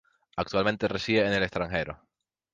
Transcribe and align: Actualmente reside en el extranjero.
Actualmente 0.35 0.87
reside 0.87 1.27
en 1.27 1.33
el 1.33 1.43
extranjero. 1.43 1.99